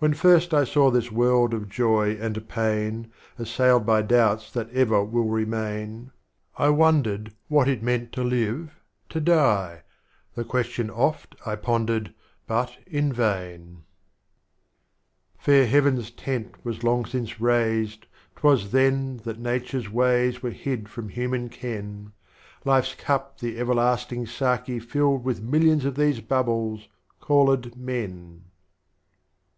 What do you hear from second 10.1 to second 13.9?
The Question oft I pondered, but in vain.